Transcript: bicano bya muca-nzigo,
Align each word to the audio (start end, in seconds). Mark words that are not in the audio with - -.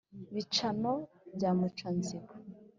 bicano 0.33 0.91
bya 1.35 1.51
muca-nzigo, 1.59 2.33